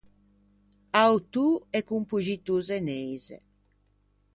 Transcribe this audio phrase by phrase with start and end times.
[1.03, 1.47] Autô
[1.77, 3.37] e compoxitô zeneise.